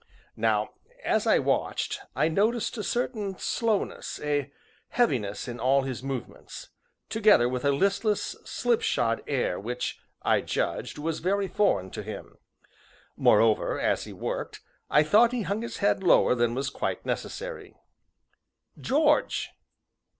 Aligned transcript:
Now, 0.35 0.71
as 1.05 1.27
I 1.27 1.37
watched, 1.37 1.99
I 2.15 2.27
noticed 2.27 2.75
a 2.75 2.81
certain 2.83 3.37
slowness 3.37 4.19
a 4.21 4.51
heaviness 4.89 5.47
in 5.47 5.59
all 5.59 5.83
his 5.83 6.01
movements 6.01 6.69
together 7.07 7.47
with 7.47 7.63
a 7.63 7.71
listless, 7.71 8.35
slipshod 8.43 9.21
air 9.27 9.59
which, 9.59 9.99
I 10.23 10.41
judged, 10.41 10.97
was 10.97 11.19
very 11.19 11.47
foreign 11.47 11.91
to 11.91 12.01
him; 12.01 12.39
moreover, 13.15 13.79
as 13.79 14.05
he 14.05 14.11
worked, 14.11 14.61
I 14.89 15.03
thought 15.03 15.33
he 15.33 15.43
hung 15.43 15.61
his 15.61 15.77
head 15.77 16.01
lower 16.01 16.33
than 16.33 16.55
was 16.55 16.71
quite 16.71 17.05
necessary. 17.05 17.77
"George!" 18.79 19.51